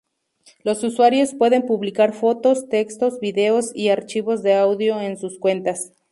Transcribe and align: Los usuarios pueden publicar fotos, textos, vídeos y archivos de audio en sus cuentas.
Los 0.63 0.83
usuarios 0.83 1.35
pueden 1.35 1.67
publicar 1.67 2.13
fotos, 2.13 2.67
textos, 2.69 3.19
vídeos 3.19 3.69
y 3.75 3.89
archivos 3.89 4.41
de 4.41 4.55
audio 4.55 4.99
en 4.99 5.15
sus 5.15 5.37
cuentas. 5.37 5.91